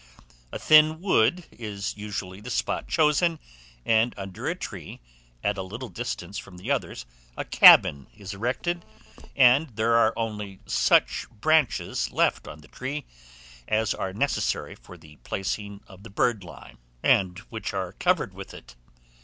A 0.51 0.57
thin 0.57 0.99
wood 0.99 1.45
is 1.51 1.95
usually 1.95 2.41
the 2.41 2.49
spot 2.49 2.87
chosen, 2.87 3.37
and, 3.85 4.15
under 4.17 4.47
a 4.47 4.55
tree 4.55 4.99
at 5.43 5.59
a 5.59 5.61
little 5.61 5.89
distance 5.89 6.39
from 6.39 6.57
the 6.57 6.71
others, 6.71 7.05
a 7.37 7.45
cabin 7.45 8.07
is 8.17 8.33
erected, 8.33 8.83
and 9.35 9.69
there 9.75 9.93
are 9.93 10.11
only 10.17 10.59
such 10.65 11.27
branches 11.29 12.09
left 12.09 12.47
on 12.47 12.61
the 12.61 12.67
tree 12.67 13.05
as 13.67 13.93
are 13.93 14.11
necessary 14.11 14.73
for 14.73 14.97
the 14.97 15.17
placing 15.17 15.81
of 15.85 16.01
the 16.01 16.09
birdlime, 16.09 16.79
and 17.03 17.37
which 17.51 17.71
are 17.71 17.91
covered 17.93 18.33
with 18.33 18.55
it. 18.55 18.73